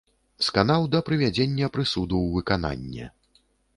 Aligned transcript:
Сканаў 0.45 0.85
да 0.95 1.01
прывядзення 1.09 1.69
прысуду 1.75 2.15
ў 2.25 2.27
выкананне. 2.41 3.05